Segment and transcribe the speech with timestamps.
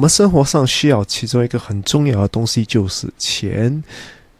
[0.00, 3.84] 我们生活上需要其中一个很重要的东西就是钱。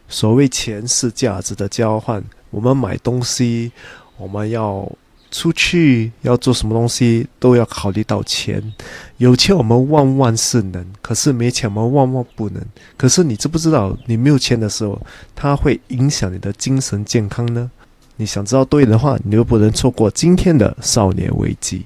[0.09, 2.19] 所谓钱是价值的交换，
[2.49, 3.71] 我们买东西，
[4.17, 4.91] 我们要
[5.29, 8.73] 出去要做什么东西都要考虑到钱。
[9.17, 12.59] 有钱我们万万是能，可是没钱我们万万不能。
[12.97, 14.99] 可是你知不知道，你没有钱的时候，
[15.35, 17.69] 它会影响你的精神健康呢？
[18.15, 21.85] 你想知道对的话，你就不能错过今天的少年危机。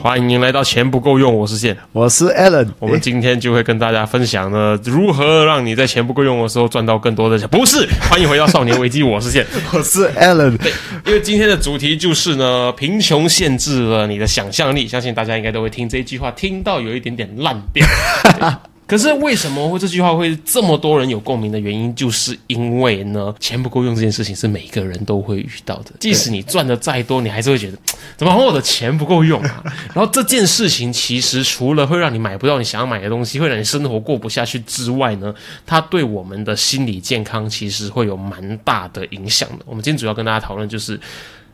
[0.00, 7.48] 欢迎来到钱不够用，我是线，我是 Alan，我们今天就会跟大家分享呢，如何让你在钱不够用的时候赚到更多的钱。
[7.48, 10.56] 不是，欢迎回到少年危机，我是线， 我是 Alan。
[10.58, 10.72] 对，
[11.04, 17.84] 因为今天的主题就是呢，贫穷限制了你的想象力，相信大家应该都会听这一句话，听到有一点点烂掉。
[18.88, 25.92] 可是为什么会这句话会这么多人有共鸣的原因，就是因为呢，钱不够用这件事情是每个人都会遇到的。
[26.00, 27.78] 即使你赚的再多，你还是会觉得，
[28.16, 29.62] 怎么我的钱不够用啊？
[29.94, 35.34] 然后这件事情其实除了会让你买不到你想要买的东西，会让你生活过不下去之外呢，
[35.66, 39.64] 它对我们的心理健康其实会有蛮大的影响的。
[39.66, 40.98] 我们今天主要跟大家讨论就是。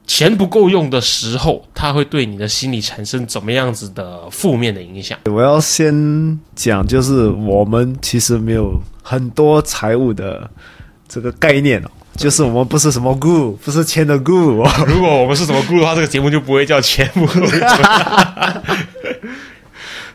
[0.07, 5.19] 钱不够用的时候，它会对你的心理产生怎么样子的负面的影响？
[5.25, 10.49] 我要先讲，就是我们其实没有很多财务的
[11.09, 14.63] 这个概念哦，就是我们不是什么 guru，不是钱的 guru。
[14.87, 17.51] 如果我们是什么 guru 的话，这个节目就不会叫钱不够用。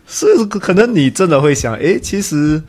[0.05, 2.61] 所以可能你真的会想，诶，其实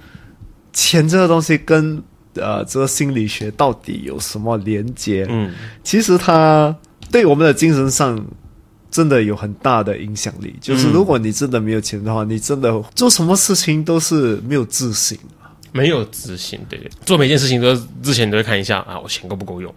[0.72, 2.02] 钱这个东西跟
[2.36, 5.26] 呃这个心理学到底有什么连接？
[5.28, 5.52] 嗯，
[5.84, 6.74] 其实它。
[7.10, 8.18] 对我们的精神上，
[8.90, 10.56] 真的有很大的影响力。
[10.60, 15.18] 就是如果你真的没有钱的话，你真的做什么事情都是没有自信
[15.72, 19.72] 没有自信，对对，做每件事情都之前都会看一下啊，我钱够不够用？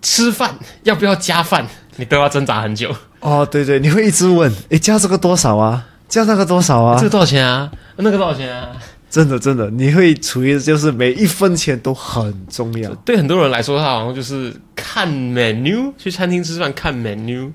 [0.00, 1.66] 吃饭要不要加饭？
[1.96, 2.94] 你都要挣扎很久。
[3.20, 5.86] 哦，对对，你会一直问，诶，加这个多少啊？
[6.08, 6.96] 加那个多少啊？
[6.96, 7.68] 这个多少钱啊？
[7.96, 8.76] 那个多少钱啊？
[9.10, 12.94] 真的，真的，你会处于就是每一分钱都很重要。
[12.96, 17.50] 对很多人来说，他好像就是看 menu 去餐厅吃饭，看 menu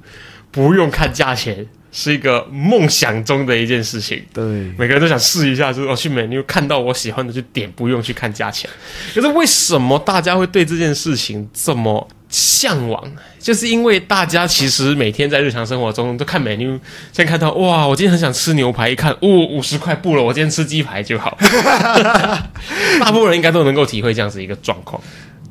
[0.51, 4.21] 不用看价钱，是一个梦想中的一件事情。
[4.33, 4.43] 对，
[4.77, 8.69] 每个人都想试一下，就是我去 menu 看到我喜欢的就点，不用去看价钱。
[9.15, 12.05] 可是为什么大家会对这件事情这么？
[12.35, 12.99] 向往，
[13.37, 16.79] 就是因为大家其实每天在日常生活中都看 menu，
[17.11, 21.37] 现在看到哇，我今天很想吃牛排，一看哦，五十块不了，我今天吃鸡排就好。
[22.99, 24.99] 大部分人应该都能够体会这样子一个状况。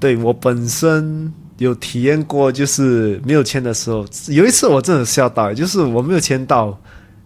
[0.00, 6.80] 对我本身有体验过，就是没有钱的时候，有一次我真的笑到，就是我没有钱到，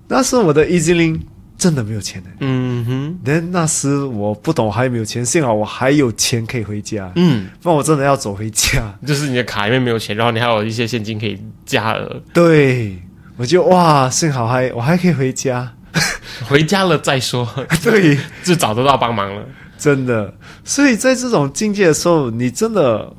[0.08, 1.20] 那是我的 Easy Link。
[1.58, 3.18] 真的没有钱的，嗯哼。
[3.24, 8.94] 那那时我不懂，还有没有钱，幸好我还有钱可以回家，嗯，不然我真的要走回家。
[9.06, 12.20] 就是你的卡里面没有钱，然后你还有一些现金可以加额。
[12.34, 12.98] 对，
[13.38, 15.72] 我就哇，幸好还我还可以回家，
[16.46, 17.48] 回家了再说。
[17.82, 19.42] 对， 就找得到帮忙了，
[19.78, 20.34] 真的。
[20.62, 23.10] 所以在这种境界的时候，你真的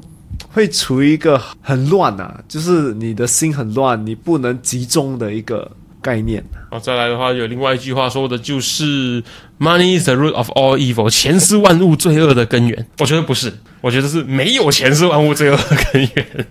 [0.50, 5.72] 会处于一个很乱啊，就是你的心很乱，你不能集中的一个。
[6.00, 9.21] 概念哦，再来的话，有另外一句话说的就是
[9.60, 12.88] “money is the root of all evil”，钱是万物罪恶的根源。
[13.00, 13.51] 我觉得不是，
[13.81, 16.48] 我觉得是没有钱是万物罪恶的根源。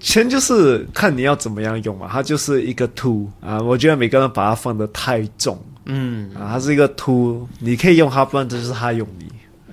[0.00, 3.60] 钱就是看你要怎么样用嘛，它就是一个 tool 啊。
[3.60, 9.26] 我觉得每个人把它放的太重，嗯啊，它是一个 tool，你可以用它，不然就是它用你。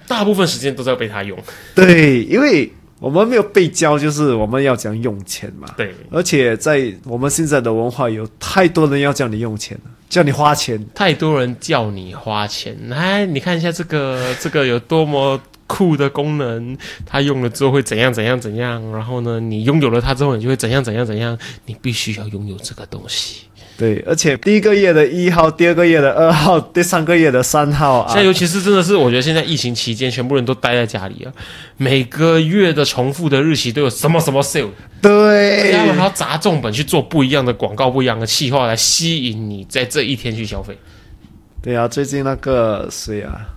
[0.08, 1.36] 大部分时间都在被它用。
[1.74, 2.72] 对，因为。
[3.00, 5.68] 我们没有被教，就是我们要讲用钱嘛。
[5.78, 10.84] 对，而且在我们现在的文化，有太多人要叫你用钱了，叫你花钱。
[10.96, 23.44] 太多人叫你花钱，来，你看一下这个，这个有多么酷的功能，它用了之后会怎样怎样怎样，然后呢，你拥有了它之后，你就会怎样怎样怎样，你必须要拥有这个东西。
[23.78, 28.08] 对，而且第一个月的一号，第二个月的二号，第三个月的三号啊。
[28.08, 31.32] 现在尤其是真的是，我觉得现在疫情期间，全部人都待在家里啊，
[31.78, 40.76] 每个月的重复的日期都有什么什么 sale，对，然后还要砸重本去做不一样的广告、不一样的企划来吸引你在这一天去消费。
[41.62, 43.48] 对啊，最近那个谁啊，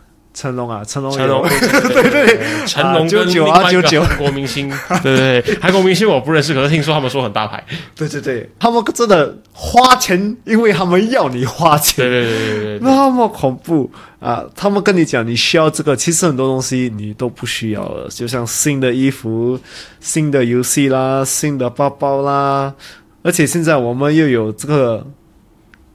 [0.40, 1.42] 成龙啊，成龙成龙，
[1.92, 4.02] 对对对，成龙跟啊九九另外一个啊九九。
[4.02, 4.70] 韩国明星，
[5.02, 7.62] 对对对，韩国明星我不认识，可是听说他们说很大牌，
[7.94, 13.90] 对对对，他们真的花钱，因为他们要你花钱，对对对对对，那么恐怖。
[14.20, 14.44] 啊！
[14.54, 19.58] 他们跟你讲你需要这个，其实很多东西你都不需要了，就像新的衣服、
[19.98, 22.74] 新的游戏啦、新的包包啦，
[23.22, 25.06] 而且现在我们又有这个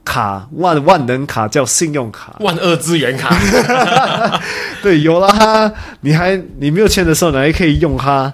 [0.06, 2.36] 卡万万能卡，叫信用卡。
[2.40, 3.36] 万恶资源卡，
[4.80, 5.70] 对，有了它，
[6.00, 8.32] 你还你没有钱的时候，你还可以用它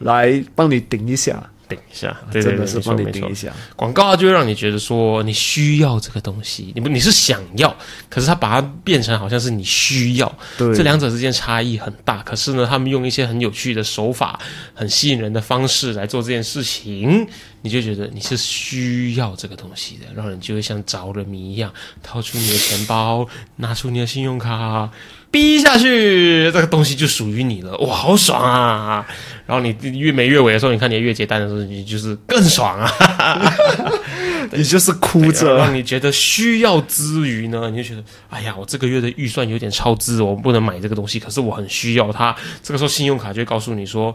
[0.00, 1.40] 来帮你顶一下，
[1.74, 3.52] 等一下，对对对，真的是帮你没错没错顶一下。
[3.76, 7.74] 广告就会让你觉得说你需要这个东西，你不你是想要，
[8.08, 12.22] 可是它把它变成好像是你需要，对，这两者之间差异很大。
[12.22, 14.38] 可是呢，他们用一些很有趣的手法、
[14.74, 17.26] 很吸引人的方式来做这件事情，
[17.62, 21.72] 你就觉得你是需要这个东西的，让人就会像着了迷一样，
[22.02, 23.26] 掏出你的钱包，
[23.56, 24.90] 拿出你的信用卡。
[25.32, 29.04] 逼下去，这个东西就属于你了，哇，好爽啊！
[29.46, 32.92] 然后你月没月尾的时候，你看你的月结单的时候，你就是更爽啊！
[34.52, 42.36] 你就是哭然着后让你觉得需要之余呢，你就觉得，哎呀，我这个月的预算有点超支，我不能买这个东西，可是我很需要它。
[42.62, 44.14] 这个时候，信用卡就会告诉你说，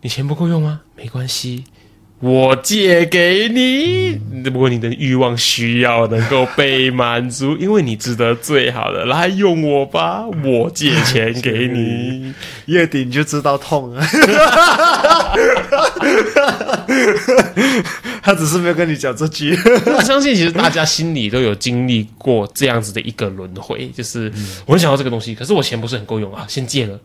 [0.00, 0.80] 你钱不够用吗？
[0.96, 1.64] 没关系。
[2.20, 4.20] 我借给你，
[4.50, 12.34] 不过你的欲望需要能够被满足，因为你值得最好的，来用我吧，我借钱给你。
[12.66, 14.04] 月底你就知道痛了。
[18.22, 19.58] 他只是没有跟你讲这句。
[19.96, 24.30] 我相信，其实大家心里都有经历过这样子的一个轮回，就是
[24.66, 27.00] 我很想要这个东西，可是我钱不是很够用啊，先借了，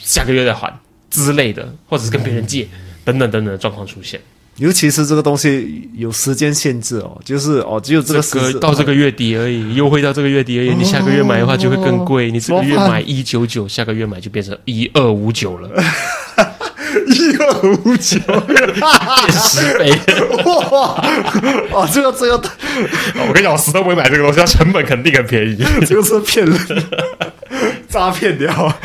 [0.00, 0.72] 下个月再还
[1.10, 2.68] 之类的，或者是跟别人借，
[3.04, 4.20] 等等等等的状况出现。
[4.56, 10.74] 尤其是这个东西有时间限制哦，就是哦，只有这这个到这个月底而已，优惠到这个月底而已。
[10.74, 15.70] 你下个月买的话就会更贵，你这个月买一九九，下个月买就变成一二五九了，
[17.08, 19.90] 一二五九， 变十倍。
[20.44, 21.02] 哇！
[21.72, 22.36] 哦，这个这个
[23.28, 25.56] 我跟你讲，我死都不会买这个东西，它成本肯定很便宜，
[25.86, 26.58] 这个是骗人，
[27.92, 28.50] 诈骗掉。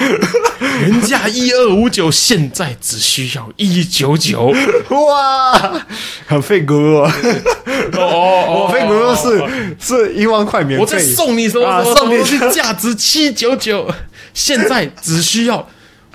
[0.81, 4.54] 原价一二五九，现在只需要一九九。
[4.89, 5.86] 哇，
[6.27, 7.12] 很费哥哦！
[7.94, 13.89] 哦 我费骨肉是是一万块免我再费，送你什么什么啊送你什么东西，价值七九九，
[14.33, 15.68] 现在只需要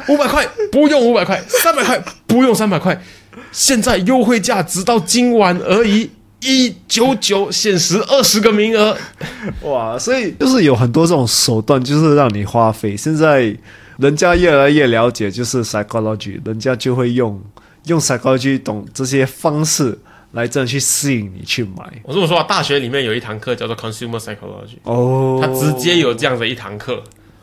[0.09, 3.03] 五百块，不用五百块，三百块不用三百块，
[3.51, 6.11] 现在优惠价直到今晚而已，
[6.43, 8.97] 一九九，限时二十个名额。
[9.63, 9.97] 哇！
[9.99, 12.97] 所以就是有很多这种手段，就是让你花费。
[12.97, 13.57] 现在
[13.99, 17.41] 人家越来越了解，就是 psychology，人家就会用
[17.87, 19.97] 用 psychology 懂这些方式
[20.33, 22.03] 来这样去吸引你去买。
[22.03, 27.03] 我这么说啊，大学里面有一堂课叫做 Consumer Psychology，哦，它直接有这样的一堂课。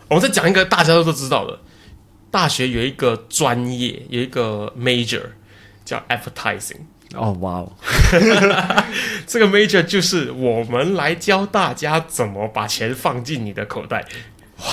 [0.10, 1.58] 我们再讲一个大家都知道的，
[2.30, 5.22] 大学有一个专业，有一个 major
[5.86, 6.82] 叫 advertising。
[7.16, 7.72] 哦，哇哦，
[9.26, 14.06] 这个 major 就是我们来教大家怎么把钱放进你的口袋。
[14.58, 14.66] 哇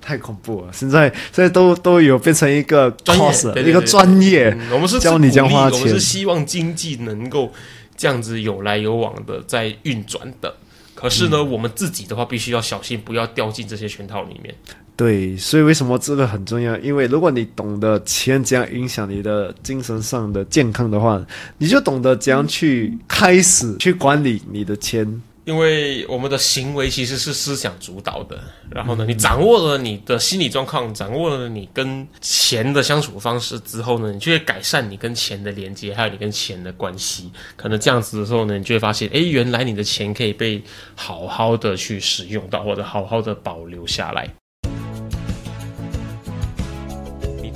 [0.00, 0.72] 太恐怖了！
[0.72, 4.48] 现在现在都都有变成一个专业 course，一个专业。
[4.50, 7.52] 嗯我们是教你这样花钱我们是希望经济能够
[7.96, 10.52] 这样子有来有往的在运转的。
[10.94, 14.54] 可是呢，我们自己的话必须要小心，不要掉进这些圈套里面。
[15.02, 16.78] 对，所以为什么这个很重要？
[16.78, 21.20] 因为如果你懂得钱怎样影响你的精神上的健康的话，
[21.58, 25.20] 你就懂得怎样去开始去管理你的钱。
[25.44, 28.38] 因为我们的行为其实是思想主导的，
[28.70, 37.28] 然后呢，你掌握了你的心理状况，掌握了你跟钱的相处方式之后呢，你就会改善你跟钱的连接，还有你跟钱的关系。
[37.56, 40.62] 可能这样子的时候呢，你就会发现，诶，原来你的钱可以被
[40.94, 44.32] 好好的去使用到，或者好好的保留下来。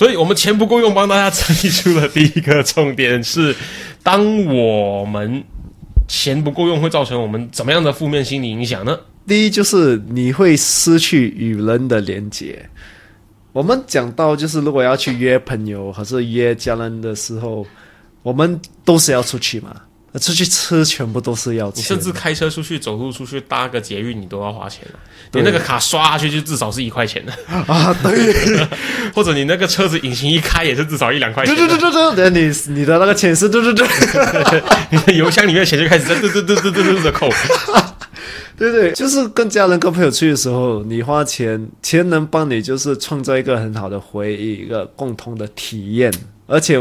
[0.00, 3.54] 所以我们钱不够用，帮大家整理出了第一个重点是：
[4.02, 5.44] 当我们
[6.08, 8.98] 钱不够用，会造成我们怎么样的负面心理影响呢？
[9.26, 12.66] 第一就是你会失去与人的连接。
[13.52, 17.66] 我们讲到就是如果要去约朋友或是约家人的时候，
[18.22, 19.82] 我们都是要出去嘛，
[20.18, 24.98] 出去吃全部都是要钱你甚，至开车出去、走路出去、搭个捷运，你都要花钱了。
[25.30, 27.32] 对你那个卡刷下去就至少是一块钱的，
[27.72, 28.66] 啊，对，
[29.14, 31.60] 或者你那个车子引擎一开也是至少一两块钱的。
[31.60, 33.86] 对对对对对，你你的那个钱是对对对
[34.90, 37.28] 你的油箱里面的钱就开始在嘚嘚嘚嘚嘚嘚的扣。
[38.58, 46.12] 对对，就是跟家人跟朋友出去的时候，你花钱，钱能帮你就是创造一个很好的回忆，一个共同的体验。
[46.46, 46.76] 而且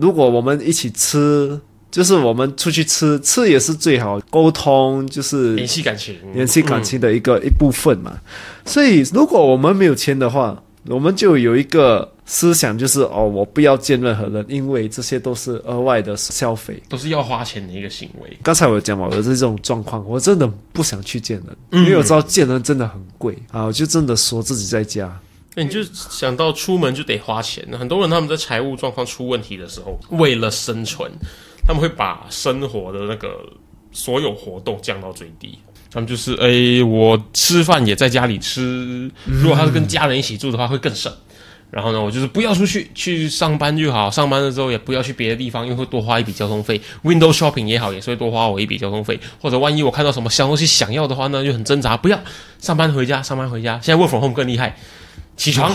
[0.00, 1.60] 如果我们一起吃，
[1.92, 8.18] 就是我们出去吃，吃也是最好沟通，就是联系感情，联系感情的一个、一部分嘛。
[8.64, 16.82] 所以，如果我们没有钱的话，我们就有一个思想，就是哦，我不要见任何人，因为这些都是额外的消费。
[16.88, 18.38] 都是要花钱的一个行为。
[18.42, 25.14] 刚才我讲嘛，我是这种状况，我真的不想去见人，因为我知道见人真的很贵啊，我就真的说自己在家。
[25.54, 31.12] 那你就想到出门就得花钱，很多人他们在财务状况出问题的时候，为了生存，
[31.66, 33.40] 他们会把生活的那个
[33.90, 35.58] 所有活动降到最低。
[35.90, 39.10] 他们就是，哎、我吃饭也在家里吃。
[39.26, 41.12] 如果他是跟家人一起住的话，会更省。
[41.70, 44.10] 然后呢，我就是不要出去，去上班就好。
[44.10, 46.78] 上班的时候也不要去别的地方，因为会多花一笔交通费。
[47.02, 49.18] Window shopping 也好，也是会多花我一笔交通费。
[49.40, 52.18] 或者万一我看到什么小东西想要的话呢，就很挣扎，不要
[52.58, 53.80] 上班回家，上班回家。
[53.82, 54.76] 现在 work from home 更厉害，
[55.36, 55.74] 起床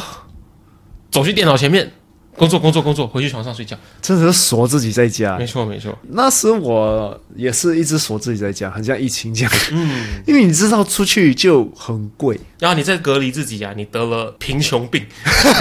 [1.10, 1.92] 走去电脑前面
[2.38, 3.76] 工作，工作，工作，回去床上睡觉。
[4.00, 5.46] 真的是锁自己在家没。
[5.46, 5.98] 错，没错。
[6.12, 9.52] 那时我也是一直锁自己在家，很像疫情这样。
[9.72, 12.40] 嗯，因为你知道出去就很贵。
[12.60, 15.04] 然后你在隔离自己啊，你得了贫穷病，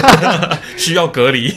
[0.77, 1.53] 需要隔离。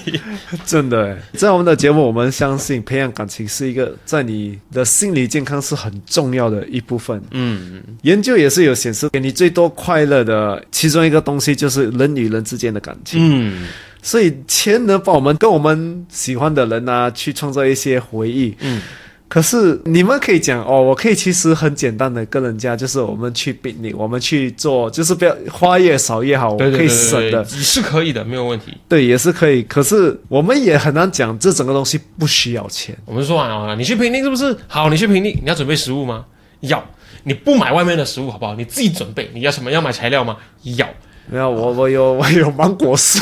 [0.65, 7.23] 真的，在我们的节目，我们相信培养感情是一个在你的心理健康是很重要的一部分。
[7.31, 13.19] 嗯，研究也是有显示，给你最多快乐的其中一个东西就是人与人之间的感情。
[13.23, 13.69] 嗯，
[14.03, 18.55] 所以钱能帮我们跟我们喜欢的人啊，去创造一些回忆。
[18.61, 18.81] 嗯，
[19.29, 28.77] 可是你们可以讲哦，我可以其实很简单的跟人家，就是我们去 b 你，我们去做，就是不要花越少越好，我可以省的，对是可以的，没有问题。
[28.89, 29.63] 对，也是可以。
[29.65, 32.97] 可是我们也很难讲，这整个东西不需要钱。
[33.05, 34.57] 我们说完了，你去平定是不是？
[34.67, 36.25] 好，你去平定，你要准备食物吗？
[36.61, 36.85] 要。
[37.23, 38.55] 你不买外面的食物好不好？
[38.55, 39.31] 你自己准备。
[39.35, 39.71] 你要什么？
[39.71, 40.39] 要买材料吗？
[40.63, 40.89] 要。
[41.31, 43.21] 没有，我 我有我有芒果树，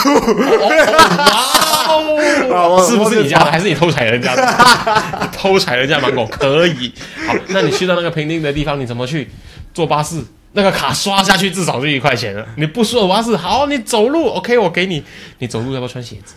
[2.48, 2.86] 哇哦！
[2.88, 3.50] 是不是你家的？
[3.50, 5.28] 还是你偷采人家的？
[5.32, 6.92] 偷采人家芒果可以。
[7.26, 9.28] 好，那你去到那个平定的地方，你怎么去？
[9.74, 12.44] 坐巴士，那个卡刷下去至少是一块钱了。
[12.56, 15.04] 你不坐巴士，好，你走路，OK，我给你。
[15.38, 16.34] 你走路要不要穿鞋子？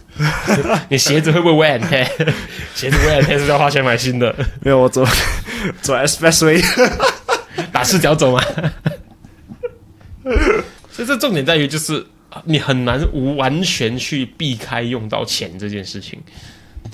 [0.90, 1.80] 你鞋子会不会 wear
[2.76, 5.04] 鞋子 wear 是要花钱买新的，没有我走
[5.82, 6.62] 走 expressway，
[7.72, 8.44] 打赤脚走吗？
[11.06, 12.06] 这重点在于，就是
[12.46, 13.02] 你很难
[13.36, 16.20] 完全去避开用到钱这件事情。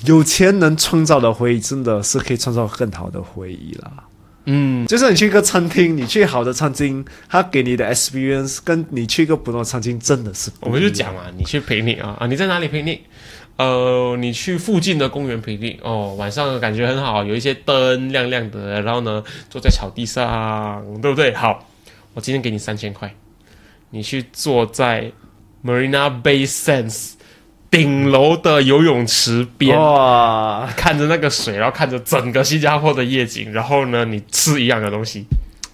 [0.05, 3.91] 有钱能创造的回忆，真的是可以创造更好的回忆啦。
[4.49, 13.01] 嗯，就是你去一个餐厅，你去好的餐厅，他给你的 experience 跟你去一个普通的餐厅真的是我们就讲嘛，你去陪你啊啊，你在哪里陪你？
[13.57, 21.33] 呃，你去附近的公园陪你哦，晚上感觉很好，有一些灯亮亮的，然后呢，坐在草地上，对不对？
[21.33, 21.67] 好，
[22.13, 23.13] 我今天给你三千块，
[23.89, 25.11] 你去坐在
[25.63, 27.13] Marina Bay Sands
[27.69, 35.25] 顶楼的游泳池边，哇，看着那个水，然后看着整个新加坡的夜景，然后呢，你吃一样的东西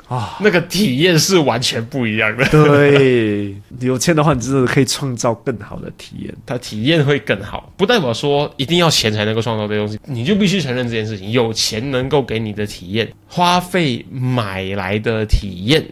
[0.08, 2.46] 啊，那个体验是完全不一样的。
[2.50, 6.34] 对，有钱的话，你真的可以创造更好的体验。
[6.46, 11.32] 它体验会更好，不代表说一定要钱才能够创造这东西，你就必须承认这件事情。
[11.32, 15.86] 有钱能够给你的体验，花费买来的体验，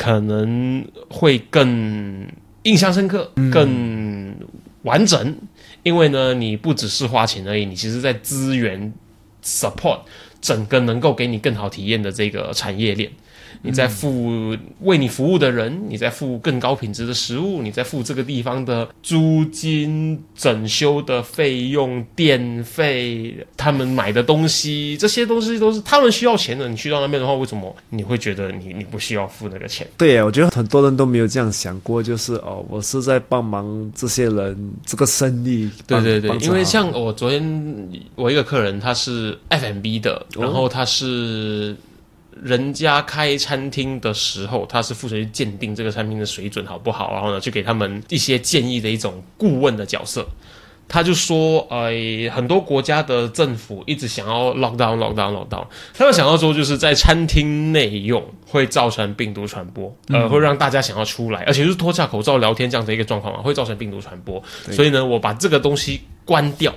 [0.00, 2.26] 可能会更
[2.62, 4.34] 印象深刻，更
[4.84, 5.36] 完整。
[5.82, 8.94] 因为呢，你不只是花钱而已，你其实在资源
[9.44, 9.98] support
[10.40, 13.10] 整个能够给你更好体验的这个产业链。
[13.62, 26.68] 你在付为你服务的人，你在付更高品质的食物，你在付这个地方的租金、整修的费用、电费，他们买的东西，这些东西都是他们需要钱的。
[26.68, 29.86] 你去到那边的话，为什么你会觉得你你不需要付那个钱？
[29.96, 35.68] 对呀，我觉得很多人都没有这样想过，就是哦，我是在帮忙这些人这个生意。
[35.86, 41.76] 对对对因为像我昨天我一个客人，他是 F M B 的，然后他是
[42.42, 50.26] 人家开餐厅的时候，他是负责去鉴定这个餐厅的水准好不好，然后呢，去给他们一些建议的一种顾问的角色。
[50.92, 51.92] 他就说，呃，
[52.34, 64.42] 很多国家的政府一直想要 lock down lock down lock down，他们想要说就是在餐厅内用会造成病毒传播，呃，会让大家想要出来，而且就是脱下口罩聊天这样的一个状况嘛，会造成病毒传播。
[64.72, 66.74] 所以呢，我把这个东西关掉，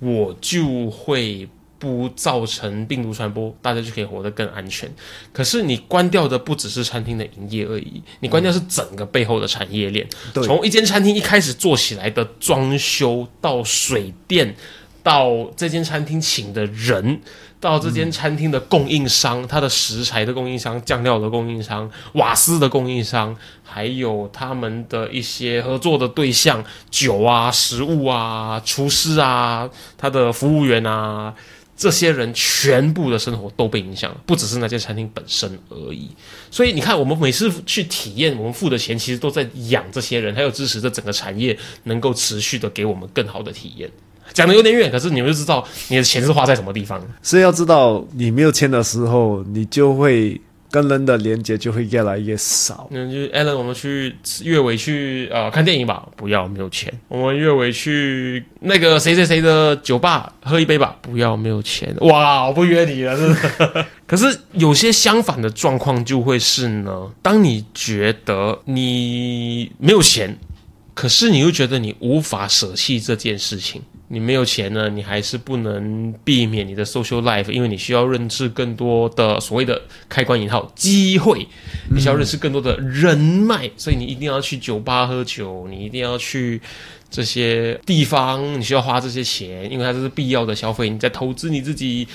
[0.00, 1.48] 我就会
[1.80, 4.88] 不造成病毒传播，大家就可以活得更安全。
[5.32, 14.54] 可是你关掉的不只是餐厅的营业而已，你关掉是整个背后的产业链，对从一间餐厅一开始做起来的装修到水电，
[15.02, 17.20] 到这间餐厅请的人。
[17.60, 29.68] 到这间餐厅的供应商，它的食材的供应商、酱料的供应商、瓦斯的供应商，还有他们的一些合作的对象，酒啊、食物啊、厨师啊、
[29.98, 31.34] 他的服务员啊，
[31.80, 36.10] 这些人全部的生活都被影响了，不只是那间餐厅本身而已。
[36.50, 43.90] 所以你看，我们每次去体验，我们付的钱其实都在养这些人，还有支持这整个产业能够持续的给我们更好的体验。
[44.34, 47.02] 讲的有点远，可是你们就知道你的钱是花在什么地方。
[47.22, 50.38] 所以要知道，你没有钱的时候，你就会
[50.70, 52.88] 跟人的连接就会越来越少。
[52.90, 56.92] 嗯，就是 Alan，我们去月尾去呃看电影吧，不要没有钱。
[57.08, 61.94] 我们月尾去那个谁谁谁的酒吧喝一杯吧，不要没有钱。
[62.00, 63.86] 哇，我不约你了，真的。
[64.06, 70.38] 可是有些相反的状况就会是呢，当你觉得你没有钱，
[70.94, 73.82] 可是你又觉得你无法舍弃这件事情。
[74.12, 81.46] 你没有钱呢，你还是不能避免你的 social life，因为你需要认识更多的所谓的开关引号机会，
[81.88, 86.60] 你需要认识更多的人脉，所以你一定要去酒吧喝酒，你一定要去
[87.10, 90.88] 这些地方，你需要花这些钱，因为它这是必要的消费。
[90.88, 92.06] 你在投资你自己，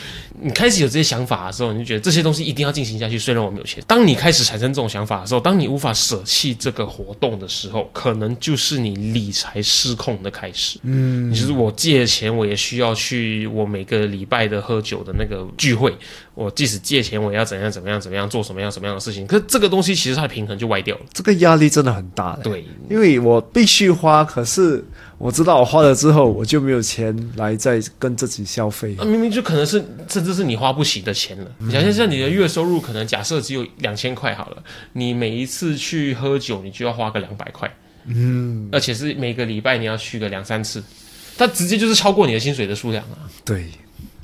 [0.42, 3.20] 你开始有这些想法的时候，你就觉得这些东西一定要进行下去。
[3.20, 10.80] 虽然我没有钱，当你开始产生这种想法的时候，当你无法舍弃这个活动的时候，可能就是你理财失控的开始。
[10.84, 15.94] 嗯，就是我借钱，我也需要去我每个礼拜的喝酒的那个聚会。
[16.36, 19.26] 我即使借钱，我也要怎样怎么样怎么样做什么样什么样的事情。
[19.26, 21.02] 可是这个东西其实它的平衡就歪掉了。
[21.14, 22.38] 这个压力真的很大。
[22.44, 24.84] 对，因为我必须花，可是
[25.18, 28.94] 我知道我花了之后，我就没有钱来再跟自己消费。
[28.98, 31.50] 那、明明就可能是甚至是你花不起的钱了。
[31.60, 37.74] 你想象一下，你的月收入可能假设只有两千块好了，你每一次去喝酒，你就要花个两百块，
[38.08, 40.84] 嗯，而且是每个礼拜你要去个两三次，
[41.38, 43.24] 它直接就是超过你的薪水的数量啊。
[43.46, 43.70] 对，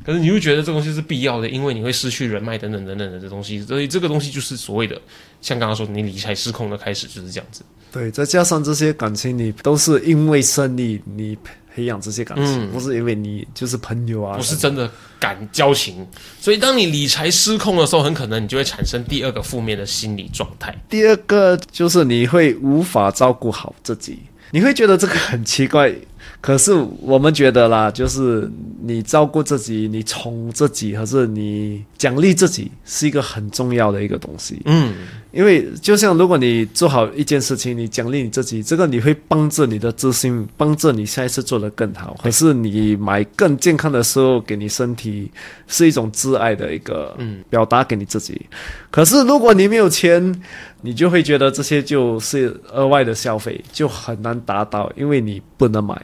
[0.04, 5.00] 可是你又觉得这东西是必要的，因为你会失去人脉等等等等的这东西，所以这个东西就是所谓的，
[5.42, 7.64] 像刚刚说你理财失控的开始就是这样子。
[7.92, 11.38] 对，再加上这些感情，你都是因为胜利你
[11.74, 16.08] 培养这些感情，嗯不是因为你就是朋友啊，不是真的感交情，
[16.40, 20.74] 所以当你理财失控的时候，很可能你就会产生第二个负面的心理状态。
[20.90, 24.20] 第二个就是你会无法照顾好自己，
[24.52, 25.94] 你会觉得这个很奇怪。
[26.42, 28.52] 可是我们觉得啦，就是
[28.82, 34.60] 你照顾自己，你宠自己，还是你奖励自己，是一个很重要的一个东西。
[34.66, 34.92] 嗯，
[35.32, 42.18] 因为就像如果你做好一件事情，你奖励你自己，这个你会帮助你的自信，帮助你下一次做得更好。
[42.22, 45.32] 可是你买更健康的时候给你身体，
[45.68, 48.46] 是一种挚爱的一个嗯表达给你自己。
[48.90, 50.42] 可是如果你没有钱，
[50.82, 55.98] 你就会觉得这些就是额外的消费，就很难达到，因为你不能买。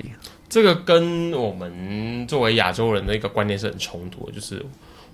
[0.48, 4.66] 这个跟我们作为亚洲人的一个观念是很冲突的，就是。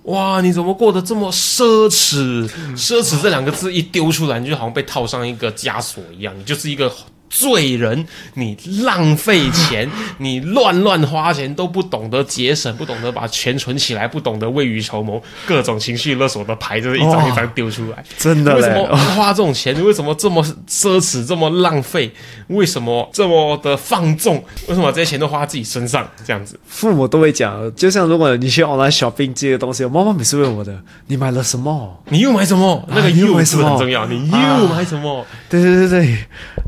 [0.04, 2.46] 哇，你怎么过得这么奢侈？
[2.76, 6.92] 奢侈这两个字一丢出来，你就好像被套上一个枷锁一样，你就是一个
[7.34, 8.06] 罪人。
[8.34, 18.04] 你浪费钱， 你乱乱花钱，都不懂得节省，不懂得把钱存起来，不懂得未雨绸缪，各种情绪勒索的牌就是一张一张丢出来。
[18.16, 19.74] 真的为什么，花这种钱？
[19.74, 22.12] 你为什么这么奢侈，这么浪费？
[22.48, 24.36] 为什么这么的放纵？
[24.68, 26.08] 为什么把这些钱都花在自己身上？
[26.24, 32.02] 这样子，父母都会讲，就像如果你去 online shopping 这些东西，我妈妈每次问我的，你买了什么？
[32.10, 32.86] 你又买什么？
[32.88, 34.06] 那个你又又是买什么很重要。
[34.06, 35.26] 你啊又买什么？
[35.48, 36.18] 对对对对，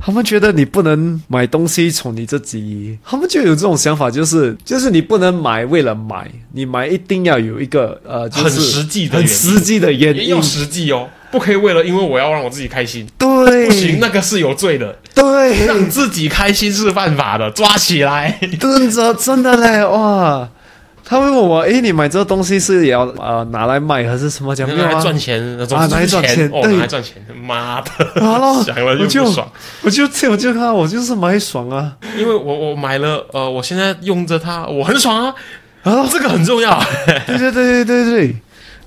[0.01, 14.97] 他们觉得你不能买东西宠你自己，他们就有这种想法，就是就是你不能买为了买，你买一定要有一个呃，就是很实际的很实际的原因也要，实际哦，不可以为了因为我要让我自己开心，对，不行，那个是有罪的。
[15.14, 18.38] 对，让自己开心是犯法的，抓起来。
[18.59, 20.49] 真的真的嘞，哇！
[21.09, 24.53] 他问我，诶，你买这个东西是也要呃拿来卖还是什么？
[24.57, 25.16] 讲没有啊拿来赚？
[25.16, 27.90] 钱，总啊拿来赚钱哦，对拿来赚钱，妈的，
[28.66, 29.49] 想了我就爽。
[29.83, 35.35] 我就我就看我就是买爽啊因为我我买了，呃，我现在用着它，我很爽啊，
[35.85, 36.09] 啊！
[36.11, 36.83] 这个很重要。
[37.27, 38.37] 对对对对对对，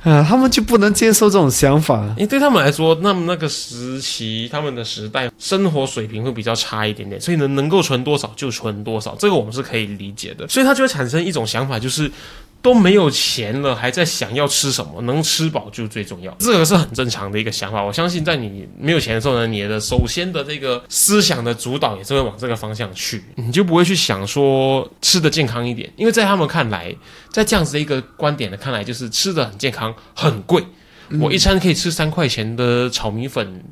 [0.09, 2.03] 啊，他们就不能接受这种想法。
[2.17, 10.47] 因为对他们来说，那么那个时期，他们的时代生活水平会比较差一点点，所以呢，能够存多少就存多少，这个我们是可以理解的。
[10.47, 12.11] 所以他就会产生一种想法，就是
[12.61, 17.81] 都没有钱了，还在想要吃什么，能吃饱就最重要，这个是很正常的一个想法。
[17.81, 26.93] 我相信在你没有钱的时候呢，你的首先的这个思想的主导也是会往这个方向去，你就不会去想说吃的健康一点，因为在他们看来，
[27.29, 30.61] 在这样子的一个观点的看来，就是吃的很健康很贵，
[31.21, 33.63] 我一餐可以吃三块钱的炒米粉，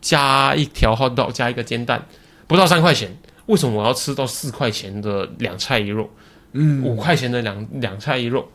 [0.00, 2.06] 加一条 hot dog，加一个煎蛋，
[2.46, 6.08] 不到三块钱，为什么我要吃到四块钱的两菜一肉？
[6.52, 8.48] 嗯，五块钱的两两菜一肉，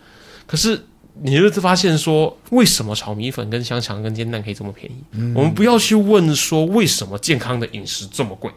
[0.46, 0.86] 可是
[1.22, 5.04] 你就发现说，为什么炒米粉跟香肠跟煎蛋可以这么便宜？
[5.34, 8.52] 我们不要去问说为什么健康的饮食这么贵，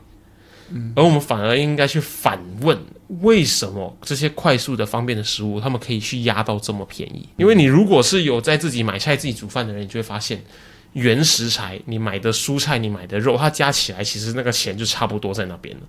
[0.95, 2.79] 而我们反而应该去反问，
[3.21, 7.29] 为什么这些快速的方便的食物，他们可以去压到这么便宜？
[7.37, 10.43] 因为你如果是有在自己买菜自己煮饭的人，你就会发现。
[10.95, 15.83] 原食材，你买的蔬菜，你买的肉，它加起来其实那个钱就差不多在那边了，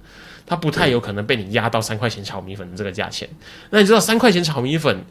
[0.49, 3.29] 它不太有可能被你压到三块钱炒米粉的这个价钱。
[3.69, 5.05] 那你知道三块钱炒米粉，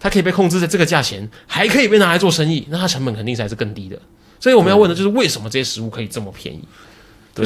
[0.00, 3.96] 它可以被控制在这个价钱，还可以被拿来做生意，那它成本肯定才是更低的。
[4.40, 6.62] 所以我们要问的就是为什么这些食物可以这么便宜？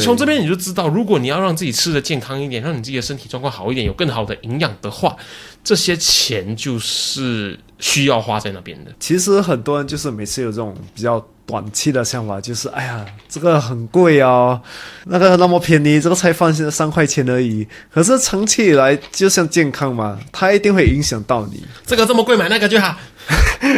[0.00, 5.16] 从这边你就知道，如果你要让自己吃的健康一点，让你自己的身体状况好一点，有更好的营养的话，
[5.66, 8.92] 这些钱就是需要花在那边的。
[9.00, 11.26] 其实很多人就是每次有这种比较。
[11.46, 14.60] 短期的想法就是，哎呀，这个很贵哦，
[15.04, 17.64] 那个那么便宜，这个菜饭现在三块钱而已。
[17.88, 21.64] 可是长期以来，就像健康嘛，它一定会影响到你。
[21.86, 22.96] 这个这么贵，买那个就好。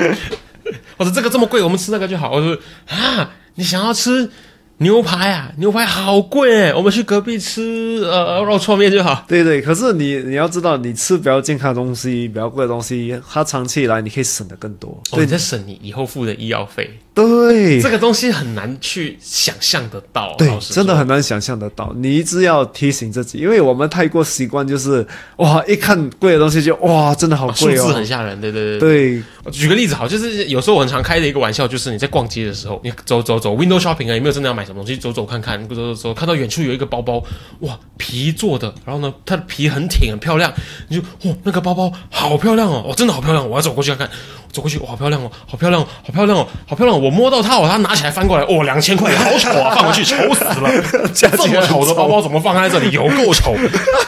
[0.96, 2.32] 或者这个这么贵，我们吃那个就好。
[2.32, 2.56] 我说
[2.88, 4.30] 啊，你想要吃？
[4.78, 9.24] 牛排啊，牛排好贵我们去隔壁吃呃肉串面就好。
[9.26, 15.00] 对对，可是你你要知道，你吃比较健康的东西，比较贵的东西，它长期以来你可以省的更多。
[15.10, 16.88] 对，在省你以后付的医药费。
[17.18, 20.36] 对，这个东西很难去想象得到。
[20.38, 21.92] 对，真的很难想象得到。
[21.96, 25.04] 你一直要提醒自己，因为我们太过习惯，就是
[25.38, 28.40] 哇，一看贵的东西就哇，真的好贵哦，数字很吓人。
[28.40, 29.22] 对对对对。
[29.50, 34.96] 举个例子好，就是有时候我很常开的一个玩笑，就是你在逛街的时候，你走走走，window shopping 啊，有没有真的要买什么东西？
[34.96, 37.20] 走走看看，走走走，看到远处有一个包包，
[37.60, 40.52] 哇，皮做的，然后呢，它的皮很挺，很漂亮，
[40.88, 44.10] 你就哇，那个包包好漂亮哦，哦，真的好漂亮，我要走过去看看。
[44.50, 47.02] 走过去，哇，好漂亮哦，好漂亮，好漂亮哦，好漂亮！
[47.02, 49.74] 我摸到它，我它拿起来翻过来，哇，两千块，好丑啊！
[49.76, 50.70] 放回去，丑死了！
[51.14, 52.90] 这么丑的包包怎么放在这里？
[52.92, 53.54] 有够丑！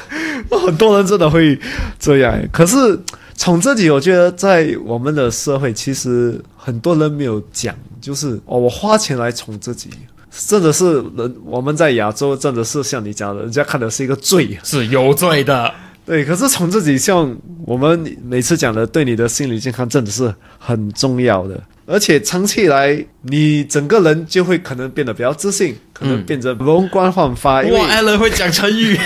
[0.67, 1.59] 很多人真的会
[1.99, 2.39] 这样。
[2.51, 2.99] 可是
[3.37, 9.91] 宠自己，我觉得在我们的社会，其实很多人没有讲，就是哦，我花钱来宠自己，
[10.49, 11.35] 真的是人。
[11.45, 15.73] 我们在亚洲，真的是像你讲的，人家看的是一个罪，是有罪的。
[16.05, 21.61] 对，可是从自己像我们每次讲的，对你的心理健康真的是很重要的，
[21.91, 27.63] 而且长期以来，你整个人就会可能变得比较自信，可能变得容光焕发。
[27.63, 28.97] 哇，艾伦会讲成语，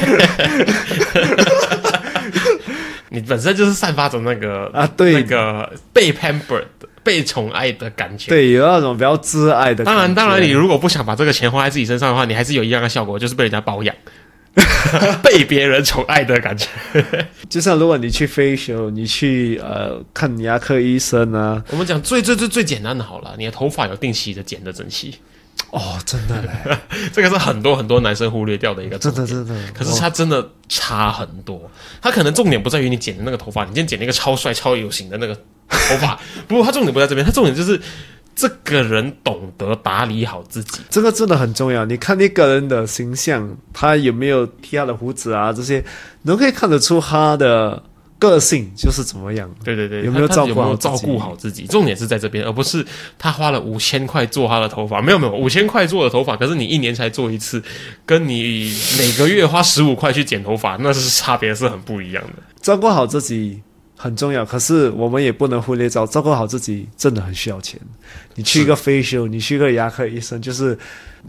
[3.09, 6.65] 你本身就是散发着那个啊，对，那个被 pampered、
[7.03, 9.83] 被宠爱的感觉，对，有那种比较自爱的。
[9.83, 13.97] 当然，当然，你如果不想把这个钱花在自己身上的话，你还是有一样的效果，就是被人家包养。
[15.23, 16.69] 被别人宠爱的感觉，
[17.49, 21.63] 就像如果你去 facial，你去呃看牙科医生啊。
[21.71, 25.15] 我们讲最最最最简单的好了，你的头发有定期的剪的整齐。
[25.71, 26.79] 哦，真的嘞，
[27.13, 29.55] 这个是很多很多男生忽略掉的一个，真的真的。
[29.73, 31.71] 可是它真的差很多，
[32.01, 35.35] 它可能重点不在于你剪的那个头发，你今天剪了一个超帅超有型的那个
[35.69, 37.81] 头发，不过它重点不在这边，它重点就是。
[38.35, 41.85] 这个人懂得打理好自己，这个真的很重要。
[41.85, 45.53] 你看一个人的形象，他有没有剃他的胡子啊？
[45.53, 45.85] 这些
[46.25, 47.81] 都可以看得出他的
[48.19, 49.49] 个性就是怎么样。
[49.63, 51.65] 对对对，有没有照顾照顾好自己？
[51.67, 52.85] 重点是在这边，而不是
[53.19, 55.01] 他花了五千块做他的头发。
[55.01, 57.63] 没有没有，五千块做的头发，可是你一年才做一次，
[58.05, 62.43] 跟你每个月花十五块去剪头发，那是差别是很不一样的。
[62.61, 63.63] 照顾好自己。
[63.97, 67.81] 很重要，可是我们也不能忽略照照顾好自己，真的很需要钱。
[68.35, 70.77] 你去一个 facial，你去个牙科医生，就是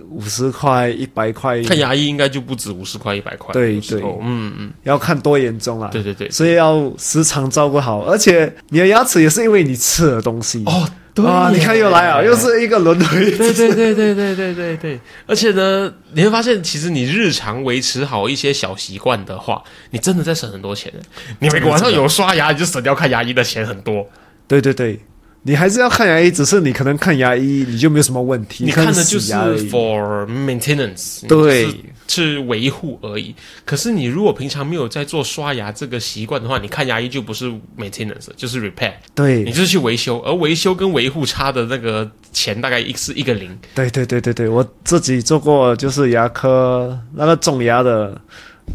[0.09, 1.61] 五十块、一百块。
[1.63, 3.53] 看牙医应该就不止五十块、一百块。
[3.53, 5.89] 对对，嗯嗯，要看多严重啊。
[5.91, 10.89] 对对对，所以要时常照顾好，而且你的牙齿也是因为你吃了东西哦。
[11.23, 11.49] 啊！
[11.53, 13.31] 你看又来啊，又是一个轮回。
[13.31, 14.99] 对对对对对对对对。
[15.25, 20.91] 而且呢，你会发现，其实你日常维持好一些小习惯的话，你真的在省很多钱。
[21.39, 24.09] 你每个晚上有刷牙，你就省掉看牙医的钱很多。
[24.47, 24.99] 对对对。
[25.47, 28.65] 你还是要看牙医，只是你可能看牙医你就没有什么问题。
[28.65, 29.31] 你看的就是
[29.69, 31.69] for maintenance，对，
[32.07, 33.35] 是维护而已。
[33.63, 37.45] 可是你如果平常没有在做刷牙这个习惯的话，你看牙医就不是
[37.77, 38.93] maintenance，就是 repair。
[39.13, 43.55] 对，你就是去维修，而维修跟维护差的那个钱大概一是一个零。
[43.75, 48.19] 对对对对对，我自己做过，就是牙科那个种牙的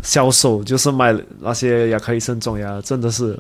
[0.05, 3.37] 销售，就是卖那些牙科医生种牙，真的是。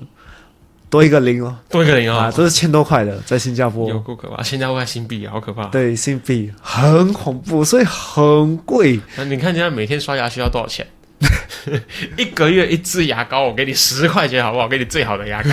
[0.90, 3.88] 多一个零哦，多一个零哦，啊，这是千多块的，在新加坡。
[3.88, 4.42] 有够可怕！
[4.42, 5.66] 新加坡还新币好可怕。
[5.66, 8.98] 对，新币很恐怖，所以很贵。
[9.16, 10.84] 那你看，现在每天刷牙需要多少钱？
[12.18, 14.66] 一个月一支牙膏，我给你十块钱，好不好？
[14.66, 15.50] 给你最好的牙膏。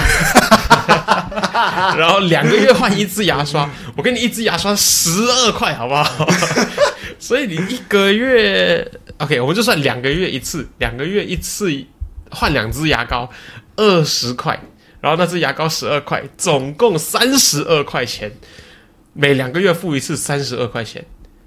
[1.98, 6.28] 然后两个月换一支牙刷，我给你一支牙刷十二块，好不好？
[7.20, 11.72] 所以你一个月，OK，我们就算两个月一次，两个月一次
[12.32, 13.30] 换两支牙膏，
[13.76, 14.60] 二十块。
[15.02, 18.32] 然后那支牙膏十二块，总共三十二块钱。
[19.14, 21.06] 每两个月付一次，三十二块钱。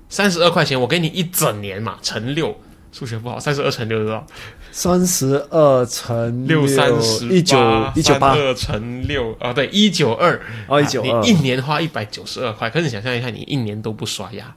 [0.09, 2.61] 三十二块钱，我给你一整年嘛，乘六。
[2.93, 4.27] 数学不好，三十二乘六多少？
[4.73, 7.57] 三十二乘六三十一九
[7.95, 10.35] 一九八二乘六啊，对，一九二
[10.67, 14.53] 哦啊192你一年花一百九十二块，可是你想象一下，你一年都不刷牙，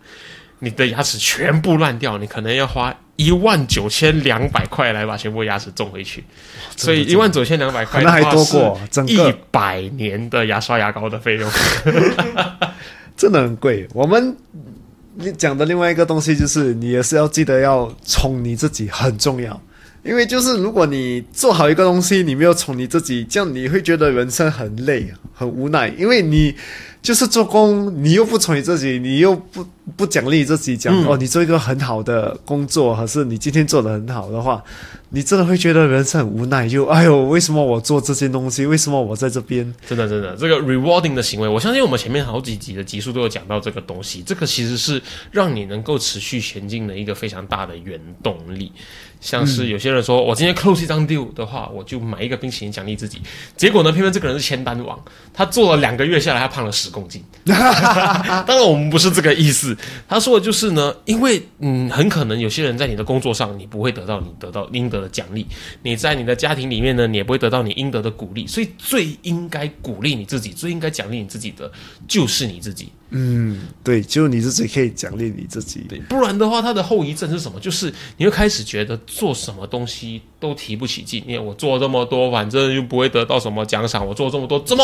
[0.64, 6.24] 你的牙齿全部烂掉，你可能要花一万九千两百块来把全部牙齿种回去，
[6.78, 11.52] 所以一万九千两百块那还多过整个一百年的牙刷牙膏的费用。
[13.16, 13.88] 真的很贵。
[13.94, 14.36] 我们
[15.16, 19.62] 你讲的另外一个东西就是，你也是要记得要宠你自己，很重要。
[20.04, 25.88] 因为就是如果你做好一个东西，你没有宠你自己，这样你会觉得人生很累、很无奈。
[25.98, 26.56] 因为你
[27.04, 29.64] 就是做工，你又不宠你自己，你又不
[29.98, 34.64] 不奖励自己，讲、嗯哦，你做一个很好的工作，还是你今天做的很好的话，
[35.10, 36.66] 你真的会觉得人生很无奈。
[36.66, 38.66] 就哎呦，为什么我做这些东西？
[38.66, 39.66] 为什么我在这边？
[39.86, 44.24] 真的，真的，这个 rewarding 的行为，我相信我们前面好几集的集数都有讲到这个东西。
[44.26, 48.72] 这个其实是让你能够持续前进的一个非常大的原动力。
[49.20, 53.22] 像是有些人说，我今天 close 一张 deal 的话，我就买一个冰淇淋奖励自己。
[53.56, 55.02] 结果呢，偏偏这个人是签单王，
[55.34, 57.22] 他做了两个月下来，他胖了十公斤。
[57.44, 59.76] 当然，我们不是这个意思。
[60.08, 65.44] 他说的就是呢，因为嗯，很可能有些人在你的工作上，你不会得到你得到应得的奖励；
[65.82, 68.48] 你在你的家庭里面呢，你也不会得到你应得的鼓励。
[68.48, 71.70] 所以，最应该鼓励你自己，最应该奖励你自己的，
[72.08, 72.90] 就是你自己。
[73.16, 75.82] 嗯，对，就你自己可以奖励你自己。
[75.88, 77.60] 对，不然的话，它的后遗症是什么？
[77.60, 81.24] 就是你会开始觉得做什么东西都提不起劲。
[81.28, 84.06] 因为我做这么多，反正又不会得到什么奖赏。
[84.06, 84.84] 我做这么多，怎么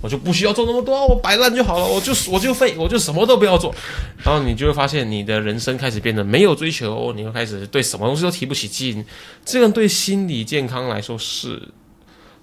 [0.00, 1.06] 我就不需要做那么多？
[1.06, 3.74] 我摆烂就好了，我就我就废，我就什么都不要做。
[4.24, 9.04] 然后你就会发现，你的人生开始变得没有追求，你会开始对什么东西都提不起劲。
[9.44, 11.60] 这个对心理健康来说是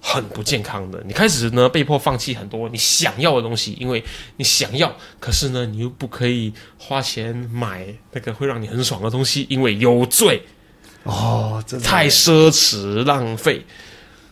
[0.00, 1.02] 很不健康的。
[1.06, 4.04] 你开始呢被迫放弃很多你想要的东西，因为
[4.36, 10.42] 你想要，可是呢你又不可以花钱买那个会让你很爽的东西，因为有罪，
[11.04, 13.64] 哦，真的太奢侈浪费。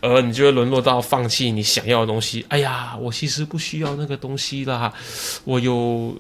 [0.05, 2.45] 而你就会沦落到放弃你想要的东西。
[2.49, 4.93] 哎呀，我其实不需要那个东西啦，
[5.45, 6.15] 我有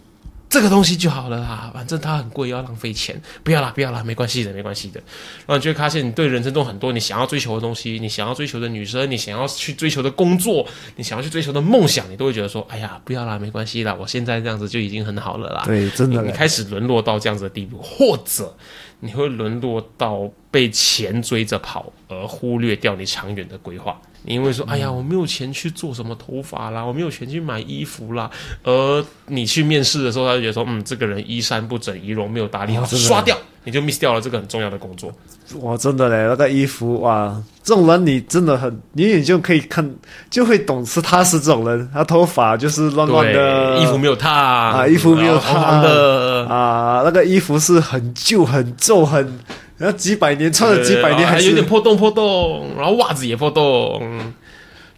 [0.48, 5.00] 这个东西就好了啦，反正它很贵，要浪费钱，不要啦，不要啦，没关系的，没关系的。
[5.46, 15.64] 然后你就会发现，你对人生中很多你想要追求的东西，你想要追求的女生，你想要去追求的工作，你想要去追求的梦想，你都会觉得说，哎呀，不要啦，没关系啦，我现在这样子就已经很好了啦。
[15.66, 18.56] 对，真的你你开始沦落到这样子的地步，或者
[19.00, 24.00] 你会沦落到被钱追着跑，而忽略掉你长远的规划。
[24.22, 28.30] 你因为说，哎呀，我没有钱去做什么头发啦，我没有钱去买衣服啦，
[28.62, 35.12] 而你去面试的时候，他就觉得说，嗯，这个人衣衫不整，仪容没有打理好，哦刷掉，你就 miss 掉了这个很重要的工作。
[35.60, 39.94] 哇，真的嘞，那个衣服哇，这种人你真的很，你眼就可以看，
[40.30, 46.46] 就会懂是他是这种人，他头发就是乱乱的，衣服没有烫啊衣服没有然后黄黄的。
[46.46, 49.38] 啊，那个衣服是很旧、很皱、很，
[49.76, 54.00] 然后几百年穿了几百年对还有点破洞破洞，然后袜子也破洞，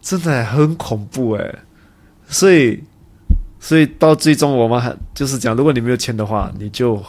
[0.03, 1.55] 真的很恐怖哎，
[2.29, 2.83] 所以，
[3.59, 7.03] 所以到最终我们还就是讲，如果你没有钱的话，你就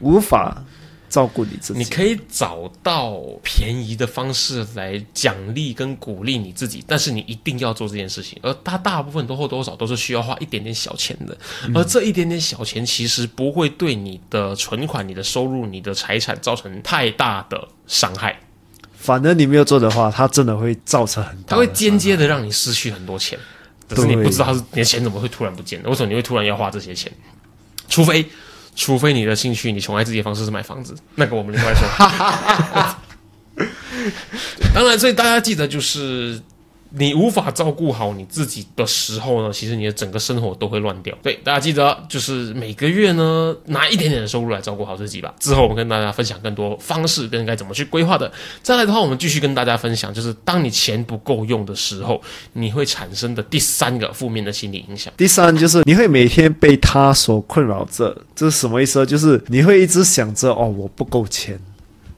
[0.00, 0.62] 无法
[1.10, 1.78] 照顾你自己。
[1.78, 8.38] 你可以找到便宜的方式来奖励跟鼓励你自己，但是你一定要做这件事情。
[8.40, 11.36] 而它大部分多或多少都是需要花一点点小钱的，
[11.74, 18.40] 而这一点点小钱其实不会对你的存款、你的收入、你的财产造成太大的伤害，
[18.94, 23.36] 反正你没有做的话，它真的会造成很大它会间接的让你失去很多钱，
[23.88, 27.12] 可是你不知道是你的钱怎么会突然不见了，为什么你会突然要花这些钱？
[27.88, 28.24] 除非。
[28.74, 31.86] 除非你的兴趣，你宠爱自己的方式是买房子，那个我们另外说。
[34.72, 36.40] 当然，所以大家记得，就是
[36.90, 41.16] 你无法照顾好你自己的时候呢，其实你的整个生活都会乱掉。
[41.22, 45.34] 对，大家记得，就是每个月呢拿一点点的收入来照顾好自己吧。
[45.38, 48.30] 之后我们跟大家分享更多方式跟该怎么去规划的。
[48.62, 52.20] 再来的话，我们继续跟大家分享，就是当你钱不够用的时候，
[52.54, 55.12] 你会产生的第三个负面的心理影响。
[55.16, 59.06] 第三就是你会每天被他所困扰着，这是什么意思呢？
[59.06, 61.58] 就是你会一直想着哦，我不够钱，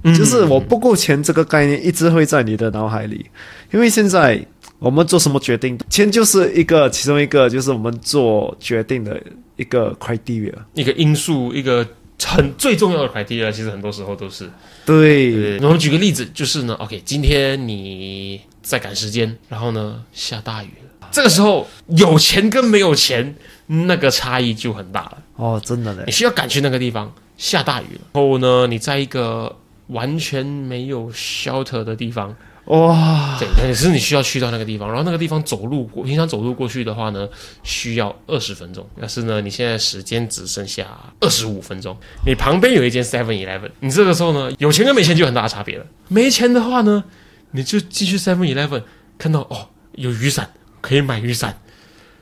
[0.05, 3.27] 就是我不够钱这个概念一直会在你的脑海里，
[3.71, 4.45] 因为现在
[4.83, 9.23] 我们做什么决定，钱就是一个其中一个，就是我们做决定的
[9.55, 10.53] 一个 criteria。
[10.75, 11.87] 一个因素，一个
[12.25, 14.51] 很最重要的 criteria，其实很多时候都是。
[14.85, 20.67] 对，对，我们举个例子，就是呢，OK，今天你在赶时间，然后呢下大雨
[21.01, 23.37] 了，这个时候有钱跟没有钱
[23.69, 25.19] 那个差异就很大了。
[25.37, 29.55] 哦，真的嘞你，需要赶去那个地方，下大雨了，然后呢，你在一个
[29.87, 32.35] 完全没有 shelter 的地方，
[32.67, 37.29] 哇，对，也是你需要去到那个地方，然后那个地方走路，平常走路过去的话呢，
[37.65, 38.87] 需要二十分钟。
[39.01, 40.87] 但是呢，你现在时间只剩下
[41.19, 45.85] 二十五分钟，你旁边有一间 Seven Eleven，你这个时候呢，有钱跟没钱就有很大的差别了。
[46.07, 47.03] 没钱的话呢，
[47.51, 48.85] 你就继续 Seven Eleven，
[49.19, 50.49] 看到哦有雨伞
[50.81, 51.61] 可以买雨伞，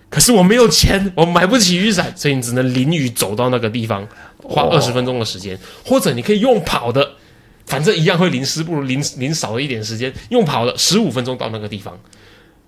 [0.08, 4.08] 可是我没有钱，我买不起雨伞，所以你只能淋雨走到那个地方，
[4.42, 7.10] 花哦二十分钟的时间，或者你可以用跑的。
[7.70, 12.00] 反正一样会淋湿，不如淋淋少了一点时间，用跑了十五分钟到那个地方。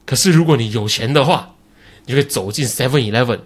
[0.06, 1.56] 可是如果你有钱的话，
[2.06, 3.40] 你就可以走进 Seven Eleven，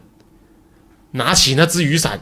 [1.13, 2.21] 拿起那只雨伞，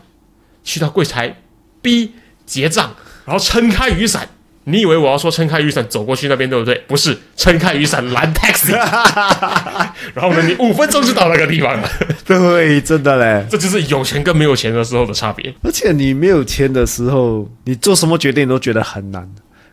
[0.62, 1.42] 去到柜台
[1.82, 2.12] B
[2.46, 2.94] 结账，
[3.24, 4.28] 然后撑开雨伞。
[4.64, 6.74] 你以为我要说撑开雨伞走过去那边对不对？
[6.86, 8.72] 不是，撑开雨伞拦 taxi，
[10.14, 11.88] 然后呢，你五分钟就到那个地方了。
[12.24, 13.46] 对，真的嘞。
[13.50, 15.54] 这就是有钱跟没有钱的时候的差别。
[15.62, 19.28] 而且你没有钱的时候，你做什么决定都觉得很难，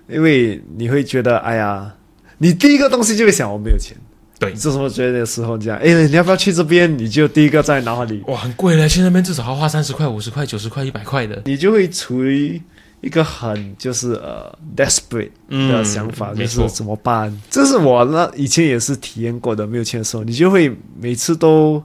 [0.09, 1.93] 因为你会觉得，哎呀，
[2.39, 3.95] 你第一个东西就会想，我没有钱。
[4.39, 6.97] 对你做什么决定的时候，你讲，哎，你要不要去这边？
[6.97, 11.41] 你就第一个在脑海里，哇，很贵嘞，去那边至少要花三十块、五十块、九十块、一百块的。
[11.45, 12.59] 你就会处于
[13.01, 17.35] 一个很就是呃 desperate 的想法，就是怎么办？
[17.49, 21.83] 这是我那以前也是体验过的，没有钱的时候，你就会每次都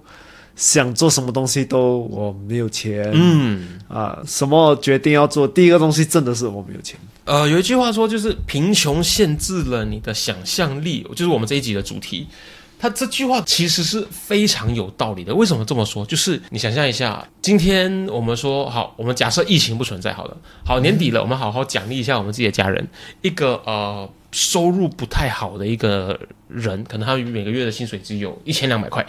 [0.54, 6.98] 想做什么东西都我没有钱，嗯，啊，什么决定要做，第一个东西真的是我没有钱。
[7.24, 12.26] 呃，有一句话说，就是贫穷限制了你的想象力，就是我们这一集的主题。
[12.78, 15.34] 他这句话其实是非常有道理的。
[15.34, 16.04] 为什么这么说？
[16.04, 22.86] 就是你想象一下，今天我们说好，我们假设疫情不存在好了，好年底了，我们好好奖励一下我们自己的家人。
[23.22, 29.04] 一个呃收入不太好的一个人，可能他每个月的薪水只有一千两百块，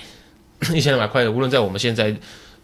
[0.74, 2.16] 一千两百块的，无论在我们现在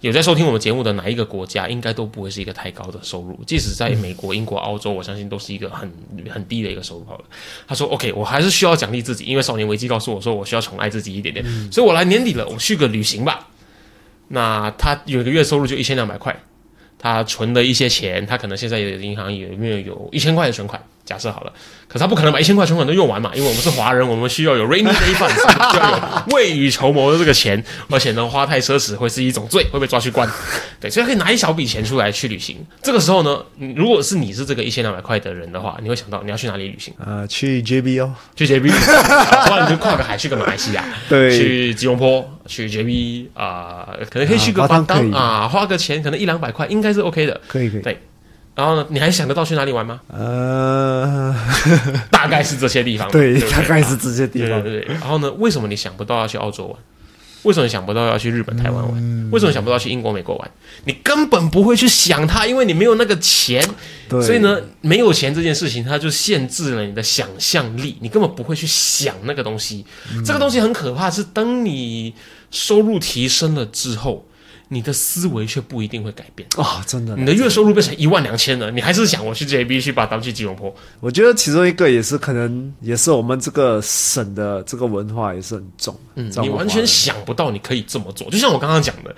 [0.03, 3.39] 有在收听我们节目的哪一个国家，应该都不会是一个太高的收入。
[3.47, 5.89] 即使在美国、英国、澳洲，我相信都是一个很
[6.29, 7.05] 很低的一个收入。
[7.05, 7.23] 好了，
[7.65, 13.47] 他说：“OK，我还是需要奖励自己，因为少年危机告诉我说，我需要宠爱自己一点点，所以我来年底了，我去个旅行吧。”
[14.27, 16.37] 那他有一个月收入就一千两百块，
[16.99, 20.83] 他存的一些钱，他可能现在有银行有没有有一千块的存款？
[21.05, 21.51] 假设好了，
[21.87, 30.29] 可是他不可能把一千块存款都用完嘛，因为我们是华人，我们需要有 rainy day funds，需要有未雨绸缪的这个钱，而且呢，花太奢侈会是一种罪，会被抓去关。
[30.79, 32.57] 对，所以可以拿一小笔钱出来去旅行。
[32.81, 33.43] 这个时候呢，
[33.75, 36.93] 如果是你是这个一千两百块的人的话，你会想到你要去哪里旅行？
[36.97, 47.41] 啊，去 JB 哦， 去 JB，啊不然你就跨个海去个马来西亚，对去吉隆坡，去 JB 啊、可能可以去个啊巴啊，花个钱，可能一两百块应该是 OK 的。
[47.47, 47.81] 可以可以。
[47.81, 47.99] 对
[48.55, 50.01] 然后呢，你还想得到去哪里玩吗？
[50.07, 51.35] 呃，
[52.11, 54.61] 大概是这些地方，对，不大概是这些地方。
[54.61, 54.95] 对对对。
[54.95, 56.77] 然后呢，为什么你想不到要去澳洲玩？
[57.43, 58.93] 为什么你想不到要去日本、台湾玩？
[58.95, 60.51] 嗯为什么想不到去英国、美国玩？
[60.85, 63.67] 你根本不会去想它，因为你没有那个钱。
[64.07, 69.83] 对，所以呢，没有钱这件事情，它就限制了你的想象力，你根本不会去想那个东西。
[70.13, 72.13] 嗯这个东西很可怕，是当你
[72.51, 74.25] 收入提升了之后，
[74.69, 76.47] 你的思维却不一定会改变。
[76.57, 80.73] 哦，真的，你的月收入变成一万两千了，你还是想我去 JB 去把当去吉隆坡？
[80.99, 85.95] 我觉得其中一个也是可能也是我们这个省的这个文化也是很重。
[86.15, 88.29] 嗯，你完全想不到你可以这么做。
[88.29, 89.15] 就像我刚刚讲的，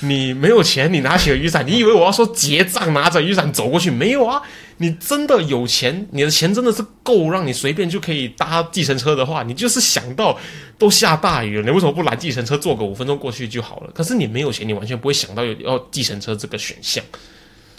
[0.00, 3.90] 你没有钱，你拿起了雨伞，你以为我要说结账拿着雨伞走过去？
[3.90, 4.42] 没有啊，
[4.78, 10.38] 你真的有钱，你的钱真的是够让你随便就可以搭计程车的话，你就是想到
[10.78, 13.90] 都下大雨了，你为什么不拦计程车坐个五分钟过去就好了？
[13.94, 17.02] 可是你没有钱，你完全不会想到有要计程车这个选项。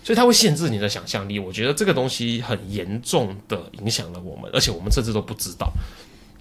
[0.03, 5.69] 所以它会限制你的想象力，我觉得这个东西很严重的影响了我们，而且我们甚至都不知道。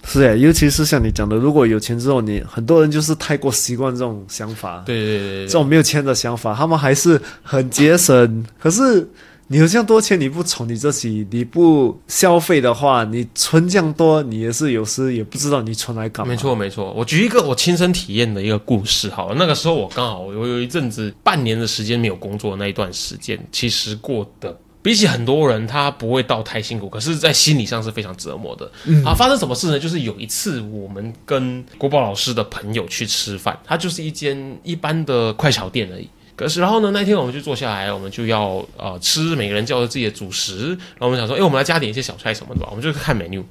[0.04, 8.46] 是诶，尤其是像你讲的，如果有钱之后，你很多人就是太过习惯这种想法，对对对对这种没有钱的想法，他们还是很节省。
[8.56, 9.08] 可是
[9.48, 16.32] 你有这样多钱，你不宠你自己，你不消费的话，你存这样多，你也是有时也不知道你存来干嘛。
[16.32, 16.92] 没，错，没错。
[16.92, 19.36] 我举一个我亲身体验的一个故事好了。
[19.38, 28.68] 那个时候我刚好我有一阵子半年的时间没有工作，那一段时间其实过得比起很多人他不会到太辛苦，可是在心理上是非常折磨的。
[28.84, 29.78] 嗯啊，发生什么事呢？
[29.78, 36.08] 就是有一次我们跟国宝老师的朋友去吃饭，他就是一间一般的快炒店而已。
[36.36, 36.90] 可是，然后呢？
[36.92, 40.68] 那天我们就坐下来，我们就要呃吃，每个人叫着自己的主食。
[40.68, 42.68] 然后我们想说，哎，我们来加点一些小菜什么的吧。
[42.70, 43.42] 我们就看 menu，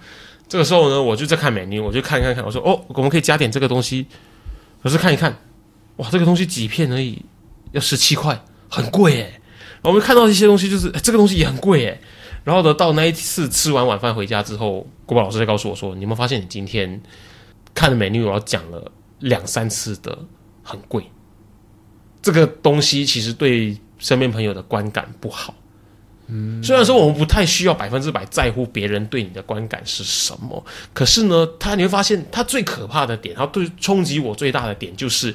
[0.47, 4.05] 这个时候呢，我就在看美女，我就看看看，我说哦，我们可以加点这个东西，
[4.83, 5.35] 可是看一看，
[5.97, 7.19] 哇，这个东西几片而已，
[7.71, 9.41] 要十七块，很贵诶。
[9.81, 11.99] 我们看到一些东西，就是这个东西也很贵诶。
[12.43, 17.01] 然后呢，到那一次吃完晚饭回家之后，国宝老师就告诉我说：“你有没有发现，你今天
[17.73, 20.15] 看的美女，我要讲了两三次的
[20.61, 21.03] 很贵，
[22.25, 25.53] 这个东西其实对身边朋友的观感不好。”
[26.27, 35.31] 嗯，虽然说我们不太需要百分之百在乎别人对你的观感是什么，可是呢，他你会发现，他最可怕的点，他对冲击我最大的点，就是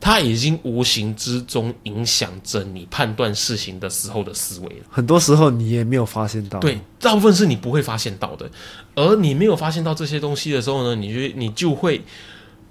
[0.00, 4.86] 他已经无形之中影响着你判断事情的时候的思维了。
[4.90, 8.50] 很多时候你也没有发现到，对，大部分是你不会发现到的，
[8.96, 12.02] 而你没有发现到这些东西的时候呢，你就你就会。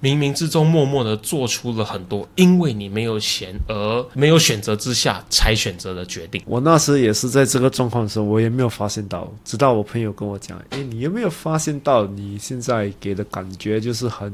[0.02, 6.41] 冥冥之中，默默的做出了很多，因为你没有钱而没有选择之下才选择的决定。
[6.47, 14.34] 我那时也是在这个状况的时候，我也没有发现到，直到我朋友跟我讲：“诶，你有没有发现到你现在给的感觉就是很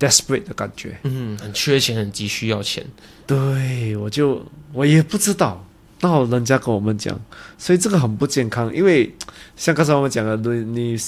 [0.00, 0.98] desperate 的感觉？
[1.04, 2.84] 嗯，很缺钱，很急需要钱。
[3.24, 5.64] 对，我就我也不知道，
[6.00, 7.16] 到人家跟我们讲，
[7.56, 8.74] 所以这个很不健康。
[8.74, 9.14] 因为
[9.56, 10.98] 像刚才我们讲的，你你。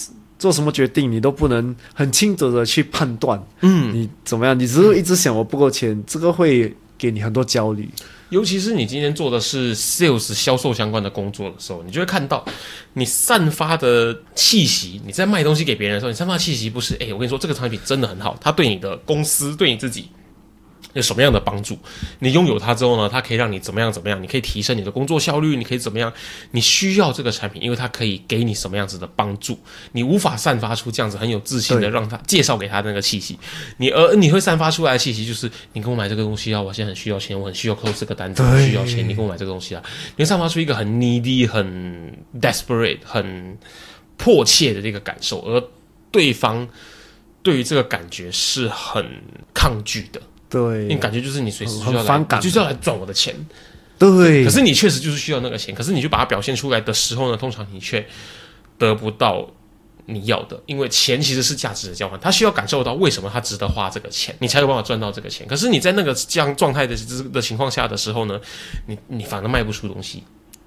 [0.40, 3.40] 做什么决定，你都不能很清楚的去判断。
[3.60, 4.58] 嗯，你怎么样？
[4.58, 7.88] 你只是一直想我不够钱，这个会给你很多焦虑。
[8.30, 12.44] 尤其是你今天做的是 sales 销售相关的工作的时候，你就会看到
[12.94, 15.00] 你散发的气息。
[15.04, 16.94] 你在卖东西给别人的时候，你散发气息不是？
[17.00, 20.08] 哎，我跟你说，这个产品真的很好，它对你的公司，对你自己。
[20.92, 21.78] 有什么样的帮助？
[22.18, 23.08] 你拥有它之后呢？
[23.08, 24.22] 它可以让你怎么样怎么样？
[24.22, 26.12] 你可以提升你的工作效率，你可以怎么样？
[26.50, 29.58] 你需要这个产品，因为它可以给你什么样子的帮助？
[29.92, 33.38] 你无法散发出这样子很有自信的让他介绍给他那个气息。
[33.76, 39.82] 你而你会散发出来的气息就是：你跟我买这个东西啊，我现在很需要钱，我很需要 close 这个单子，我需要钱，你跟我买这个东西啊，
[40.16, 43.56] 你会散发出一个很 needy、很 desperate、很
[44.16, 45.62] 迫切的这个感受，而
[46.10, 46.68] 对方
[47.42, 49.04] 对于这个感觉是很
[49.54, 50.20] 抗拒的。
[50.50, 53.34] 对，因为感觉就是你随时需要来，就是要来赚我的钱。
[53.98, 58.04] 对，可是你确实就是需要那个钱，可是你就把它表现出来的时候呢，通常你却
[58.76, 59.48] 得不到
[60.06, 65.46] 你要的，因为钱其实是价值的交换，他需要感受到为什么他值得花这个钱，你才有办法赚到这个钱。
[65.46, 66.96] 可是你在那个这样状态的
[67.32, 68.40] 的情况下的时候呢，
[68.86, 70.24] 你你反而卖不出东西。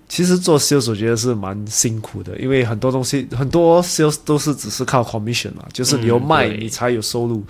[0.09, 7.43] 其实做 sales 我觉得是蛮辛苦的，因为很多东西很多 sales 都是只是靠 commission 嘛，就是你要卖你才有收入，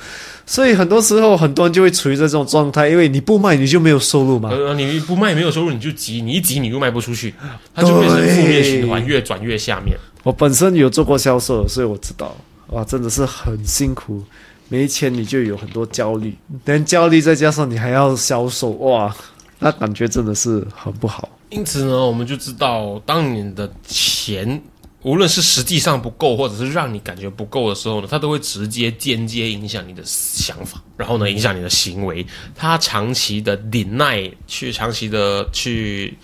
[0.46, 4.50] 所以很多时候很多人就会处于这种状态，因为你不卖你就没有收入嘛。
[4.50, 7.34] 呃，你不卖没有收入你就急，你一急你又卖不出去，
[7.76, 9.98] 它就变成负面循环，越转越下面。
[10.24, 12.34] 我本身有做过销售，所以我知道，
[12.68, 14.24] 哇，真的是很辛苦，
[14.70, 16.34] 没钱你就有很多焦虑，
[16.64, 19.14] 连焦虑再加上你还要销售，哇，
[19.60, 21.28] 那感觉真的是很不好。
[21.54, 24.60] 因此呢，我们就知道，当你的钱
[25.04, 32.26] 无论是实际上不够，或者是让你感觉不够的时候呢，它都会直接间接影响你的想法，然后呢，影响你的行为。
[32.56, 36.18] 它长期的忍耐，去长期的去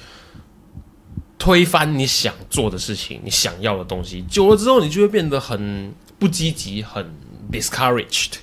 [1.37, 7.05] 推翻你想做的事情，你想要的东西，久了之后，你就会变得很不积极，很
[7.51, 8.35] discouraged。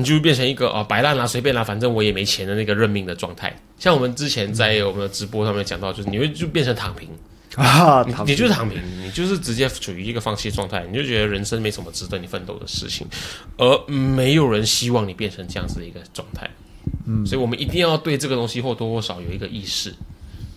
[0.00, 3.54] 你就变成一个哦，摆烂啦，随便啦，反正我也没钱的那个认命的状态。
[3.78, 7.08] 像我们之前在我们的直播上面讲到，就是你会就变成躺平
[7.56, 13.06] 啊，你就是躺平，你就是直接处于一个放弃状态，你就觉得人生没什么值得你奋斗的事情，
[13.58, 16.48] 而没有人希望你变成这样子的一个状态。
[17.06, 19.94] 嗯，所以我们一定要对这个东西或多或少有一个意识，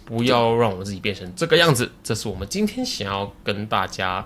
[0.06, 1.92] 不要让我们自己变成这个样子。
[2.04, 4.26] 这是我们今天想要跟大家。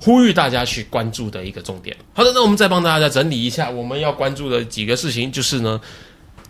[0.00, 1.94] 呼吁大家去关注的一个重点。
[2.14, 5.80] 好的，那我们再帮大家整理一下我们要关注的几个事情，就是呢，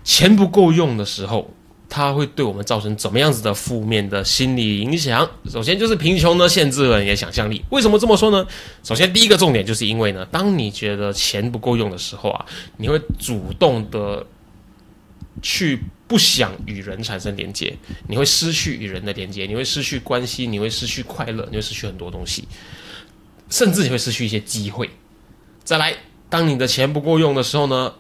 [0.05, 1.53] 钱不够用的时候，
[1.89, 5.29] 它会对我们造成怎么样子的负面的心理影响？
[5.51, 7.65] 首先就是贫穷呢，限制了你的想象力。
[7.71, 8.47] 为什么这么说呢？
[8.85, 12.47] 首先第一个重点就是因为呢，当你觉得钱不够用的时候啊，
[12.77, 14.25] 你会主动的
[15.43, 17.77] 去不想与人产生连接，
[18.07, 22.45] 你会失去与人的连接，你会失去关系，你会失去快乐，你会失去很多东西。
[23.51, 24.89] 甚至你会失去一些机会。
[25.63, 25.95] 再来，
[26.29, 27.93] 当你的钱不够用的时候呢，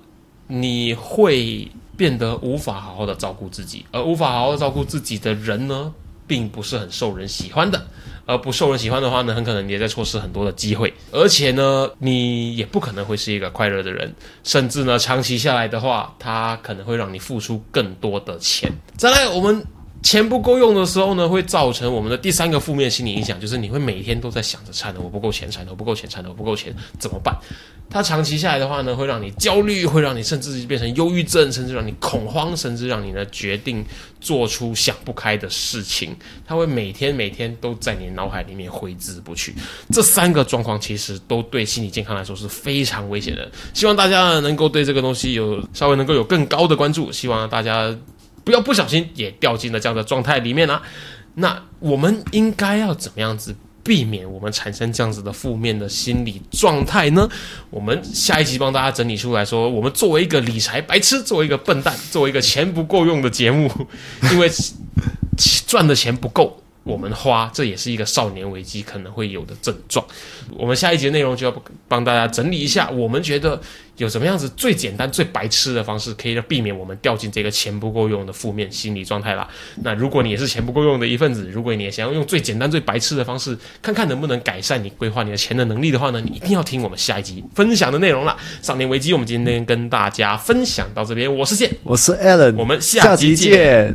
[0.46, 5.92] 你会变得无法好好的照顾自己，而无法好好照顾自己的人呢，
[6.26, 7.86] 并不是很受人喜欢的。
[8.26, 18.70] 而不受人喜欢的话呢，很可能你也在错失很多的机会，而且呢，你也不可能会是一个快乐的人，甚至呢，长期下来的话，它可能会让你付出更多的钱。
[18.96, 19.64] 再来，我们
[20.02, 27.36] 钱不够用的时候呢，会造成我们的第三个负面心理影响，就是你会每天都在想着惨了，我不够钱，惨了，我不够钱，惨了，我不够钱，怎么办？
[27.90, 33.84] 它长期下来的话呢，会让你焦虑，会让你甚至变成忧郁症，甚至让你恐慌，甚至让你呢决定
[34.20, 36.16] 做出想不开的事情。
[36.46, 39.54] 它会每天每天都在你脑海里面挥之不去。
[39.90, 43.50] 这三个状况其实都对心理健康来说是非常危险的。
[43.74, 47.12] 希望大家能够对这个东西有稍微能够有更高的关注。
[47.12, 47.94] 希望大家。
[48.44, 50.82] 不要不小心也掉进了这样的状态里面啊！
[51.34, 57.28] 那我们应该要怎么样子避免我们产生这样子的负面的心理状态呢？
[57.70, 63.70] 我们下一集帮大家整理出来说，我们作为一个理财白痴，作为一个笨蛋，作为一个钱不够用的节目，
[64.32, 64.50] 因为
[65.66, 66.62] 赚的钱不够。
[66.82, 70.04] 我们花，这也是一个少年危机可能会有的症状。
[70.56, 73.60] 我们下一节内容就要帮大家整理一下，我们觉得
[74.00, 79.46] 有什么样子最简单、最白痴的方式，可以避免我们掉进这个钱不够用的负面心理状态啦。
[79.82, 88.34] 那如果你也是钱不够用的一份子，如果你也想要用最简单、最白痴的方式，看看能不能改善你规划你的钱的能力的话呢，你一定要听我们下一集分享的内容啦。
[88.62, 93.94] 少年危机，我们今天跟大家分享到这边，我是健，我是 Alan，我们下集见。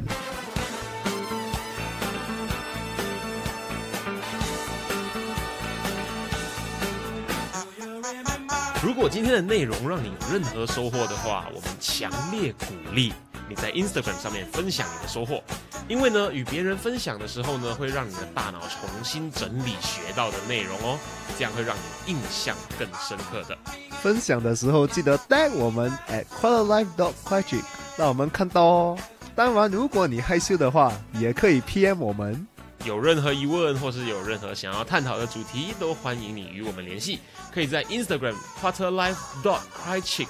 [9.35, 13.11] 的内容让你有任何收获的话，我们强烈鼓励
[13.49, 15.43] 你在 Instagram 上面分享你的收获，
[15.89, 20.97] 因为呢，与别人分享的时候呢，会让你的大脑重新整理学到的内容哦，
[21.37, 23.57] 这样会让你印象更深刻的。
[24.01, 27.61] 分享的时候记得带我们 at quarterlife dot quick，
[27.97, 28.97] 让我们看到哦。
[29.35, 32.47] 当然，如果你害羞的话，也可以 PM 我们。
[32.85, 37.19] 有任何疑问或是有任何想要探讨的主题，都欢迎你与我们联系。
[37.51, 40.27] 可以在 Instagram quarterlife dot crychick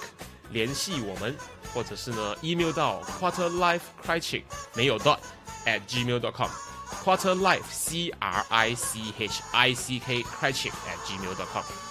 [0.52, 1.36] 联系我们，
[1.74, 4.44] 或者是呢 email 到 quarterlife crychick
[4.74, 5.18] 没有 dot
[5.66, 6.50] at gmail dot com
[7.04, 11.85] quarterlife c r i c h i c k crychick at gmail dot com。